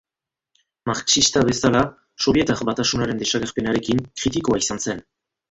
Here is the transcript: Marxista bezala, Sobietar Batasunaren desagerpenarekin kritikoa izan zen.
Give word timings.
Marxista 0.89 1.43
bezala, 1.49 1.83
Sobietar 2.25 2.65
Batasunaren 2.71 3.21
desagerpenarekin 3.25 4.03
kritikoa 4.25 4.65
izan 4.65 4.85
zen. 4.89 5.07